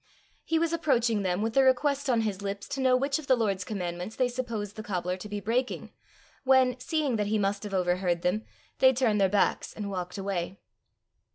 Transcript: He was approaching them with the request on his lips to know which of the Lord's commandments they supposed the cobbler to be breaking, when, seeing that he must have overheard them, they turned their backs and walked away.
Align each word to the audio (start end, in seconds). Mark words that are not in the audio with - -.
He 0.43 0.57
was 0.57 0.73
approaching 0.73 1.21
them 1.21 1.43
with 1.43 1.53
the 1.53 1.61
request 1.61 2.09
on 2.09 2.21
his 2.21 2.41
lips 2.41 2.67
to 2.69 2.81
know 2.81 2.95
which 2.97 3.19
of 3.19 3.27
the 3.27 3.35
Lord's 3.35 3.63
commandments 3.63 4.15
they 4.15 4.29
supposed 4.29 4.75
the 4.75 4.81
cobbler 4.81 5.15
to 5.15 5.29
be 5.29 5.39
breaking, 5.39 5.91
when, 6.43 6.79
seeing 6.79 7.17
that 7.17 7.27
he 7.27 7.37
must 7.37 7.61
have 7.61 7.73
overheard 7.75 8.23
them, 8.23 8.43
they 8.79 8.93
turned 8.93 9.21
their 9.21 9.29
backs 9.29 9.71
and 9.73 9.91
walked 9.91 10.17
away. 10.17 10.57